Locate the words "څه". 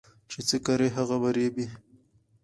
0.47-0.57